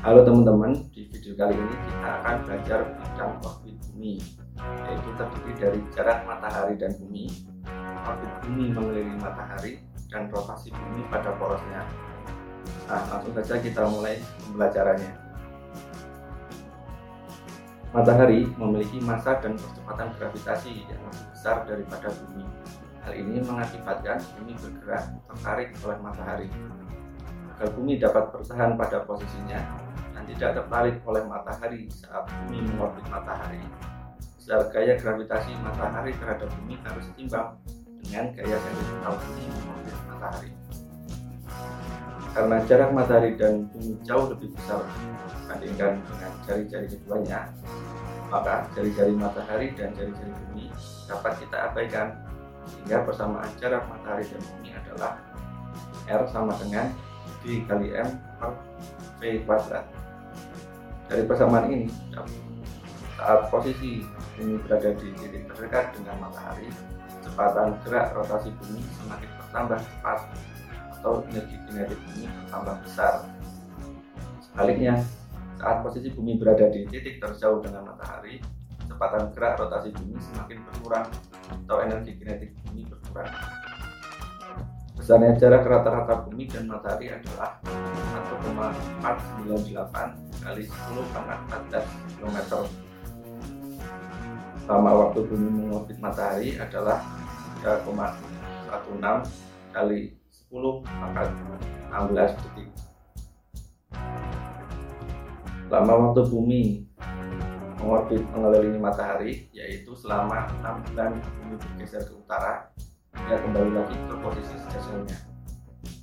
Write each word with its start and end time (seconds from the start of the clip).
Halo 0.00 0.24
teman-teman, 0.24 0.72
di 0.96 1.12
video 1.12 1.36
kali 1.36 1.52
ini 1.52 1.76
kita 1.76 2.08
akan 2.24 2.36
belajar 2.48 2.88
tentang 3.04 3.36
orbit 3.44 3.76
bumi. 3.84 4.16
Yaitu 4.56 5.12
terdiri 5.12 5.52
dari 5.60 5.80
jarak 5.92 6.24
matahari 6.24 6.80
dan 6.80 6.96
bumi 6.96 7.28
orbit 8.08 8.32
bumi 8.40 8.72
mengelilingi 8.72 9.20
matahari 9.20 9.84
dan 10.08 10.32
rotasi 10.32 10.72
bumi 10.72 11.04
pada 11.12 11.36
porosnya. 11.36 11.84
Nah 12.88 13.12
langsung 13.12 13.36
saja 13.44 13.60
kita 13.60 13.84
mulai 13.92 14.16
pembelajarannya. 14.48 15.12
Matahari 17.92 18.48
memiliki 18.56 19.04
massa 19.04 19.36
dan 19.36 19.60
percepatan 19.60 20.16
gravitasi 20.16 20.88
yang 20.88 21.00
lebih 21.12 21.24
besar 21.28 21.68
daripada 21.68 22.08
bumi. 22.08 22.48
Hal 23.04 23.12
ini 23.20 23.44
mengakibatkan 23.44 24.16
bumi 24.40 24.56
bergerak 24.64 25.12
tertarik 25.28 25.76
oleh 25.84 25.98
matahari. 26.00 26.48
Agar 27.52 27.68
bumi 27.76 28.00
dapat 28.00 28.32
bertahan 28.32 28.80
pada 28.80 29.04
posisinya 29.04 29.89
dan 30.20 30.36
tidak 30.36 30.50
tertarik 30.60 30.96
oleh 31.08 31.24
matahari 31.24 31.88
saat 31.88 32.28
bumi 32.28 32.60
mengorbit 32.68 33.08
matahari. 33.08 33.56
Besar 34.36 34.68
gaya 34.68 34.92
gravitasi 35.00 35.56
matahari 35.64 36.12
terhadap 36.12 36.44
bumi 36.60 36.76
harus 36.84 37.08
seimbang 37.16 37.56
dengan 38.04 38.28
gaya 38.36 38.56
sentrifugal 38.60 39.16
bumi 39.16 39.44
mengorbit 39.48 39.96
matahari. 40.12 40.50
Karena 42.36 42.56
jarak 42.68 42.90
matahari 42.92 43.32
dan 43.40 43.64
bumi 43.72 43.96
jauh 44.04 44.28
lebih 44.28 44.52
besar 44.52 44.84
dibandingkan 44.84 45.92
dengan 46.04 46.32
jari-jari 46.44 46.88
keduanya, 46.92 47.40
maka 48.28 48.68
jari-jari 48.76 49.16
matahari 49.16 49.72
dan 49.72 49.96
jari-jari 49.96 50.32
bumi 50.36 50.68
dapat 51.08 51.32
kita 51.40 51.56
abaikan 51.72 52.12
sehingga 52.68 53.08
persamaan 53.08 53.48
jarak 53.56 53.88
matahari 53.88 54.28
dan 54.28 54.40
bumi 54.52 54.68
adalah 54.76 55.16
R 56.12 56.22
sama 56.28 56.52
dengan 56.60 56.92
D 57.40 57.64
kali 57.64 57.88
M 57.96 58.20
per 58.36 58.52
V 59.16 59.40
kuadrat. 59.48 60.09
Dari 61.10 61.26
persamaan 61.26 61.66
ini, 61.74 61.90
saat 63.18 63.50
posisi 63.50 64.06
bumi 64.38 64.62
berada 64.62 64.94
di 64.94 65.10
titik 65.18 65.42
terdekat 65.50 65.90
dengan 65.98 66.30
matahari, 66.30 66.70
kecepatan 67.18 67.74
gerak 67.82 68.14
rotasi 68.14 68.54
bumi 68.62 68.78
semakin 68.94 69.26
bertambah 69.42 69.82
cepat 69.82 70.18
atau 70.94 71.26
energi 71.26 71.58
kinetik 71.66 71.98
bumi 71.98 72.30
bertambah 72.30 72.78
besar. 72.86 73.26
Sebaliknya, 74.38 75.02
saat 75.58 75.82
posisi 75.82 76.14
bumi 76.14 76.38
berada 76.38 76.70
di 76.70 76.86
titik 76.86 77.18
terjauh 77.18 77.58
dengan 77.58 77.90
matahari, 77.90 78.38
kecepatan 78.86 79.34
gerak 79.34 79.58
rotasi 79.58 79.90
bumi 79.90 80.14
semakin 80.14 80.62
berkurang 80.62 81.10
atau 81.66 81.82
energi 81.82 82.22
kinetik 82.22 82.54
bumi 82.70 82.86
berkurang. 82.86 83.34
Besarnya 84.94 85.34
jarak 85.42 85.66
rata-rata 85.66 86.22
bumi 86.22 86.46
dan 86.46 86.70
matahari 86.70 87.10
adalah 87.10 87.58
1,498 88.46 90.29
kali 90.40 90.64
10 90.64 91.12
pangkat 91.12 91.38
14 91.68 92.16
km 92.16 92.38
lama 94.70 94.90
waktu 95.04 95.18
bumi 95.28 95.48
mengorbit 95.50 95.98
matahari 96.00 96.56
adalah 96.56 97.04
3,16 97.60 98.16
kali 99.74 100.16
10 100.48 100.86
pangkat 100.86 101.28
16 101.92 102.40
detik 102.40 102.68
lama 105.68 105.92
waktu 106.08 106.22
bumi 106.26 106.62
mengorbit 107.80 108.22
mengelilingi 108.32 108.80
matahari 108.80 109.32
yaitu 109.52 109.92
selama 109.92 110.48
6 110.64 110.88
bulan 110.88 111.20
bumi 111.20 111.56
bergeser 111.60 112.02
ke 112.08 112.14
utara 112.16 112.72
hingga 113.12 113.36
kembali 113.44 113.70
lagi 113.76 113.96
ke 114.08 114.14
posisi 114.24 114.54
sejajarnya 114.56 115.18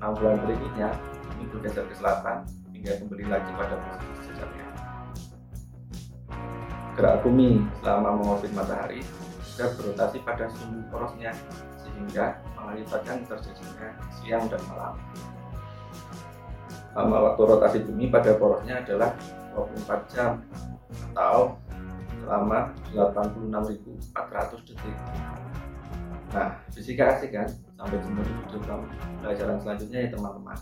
6 0.00 0.16
bulan 0.18 0.34
berikutnya 0.40 0.88
bumi 1.28 1.44
bergeser 1.52 1.84
ke 1.84 1.94
selatan 2.00 2.48
hingga 2.82 2.98
kembali 2.98 3.30
lagi 3.30 3.50
pada 3.54 3.78
posisi. 3.78 4.21
Gerak 7.02 7.26
bumi 7.26 7.58
selama 7.82 8.14
mengorbit 8.14 8.54
matahari 8.54 9.02
juga 9.42 9.74
berotasi 9.74 10.22
pada 10.22 10.46
sumbu 10.54 10.86
porosnya 10.86 11.34
sehingga 11.82 12.38
mengakibatkan 12.54 13.26
terjadinya 13.26 13.90
siang 14.22 14.46
dan 14.46 14.62
malam. 14.70 14.94
Lama 16.94 17.16
waktu 17.26 17.42
rotasi 17.42 17.78
bumi 17.90 18.06
pada 18.06 18.38
porosnya 18.38 18.86
adalah 18.86 19.18
24 19.50 20.14
jam 20.14 20.46
atau 21.10 21.58
selama 22.22 22.70
86.400 22.94 24.62
detik. 24.70 24.96
Nah, 26.30 26.54
fisika 26.70 27.18
asik 27.18 27.34
kan? 27.34 27.50
Sampai 27.82 27.98
jumpa 27.98 28.22
di 28.22 28.30
video 28.46 28.78
pelajaran 29.18 29.58
selanjutnya 29.58 30.06
ya 30.06 30.08
teman-teman. 30.14 30.54